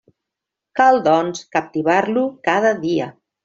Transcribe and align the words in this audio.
Cal, 0.79 0.97
doncs, 1.09 1.45
captivar-lo 1.57 2.27
cada 2.51 2.77
dia. 2.89 3.13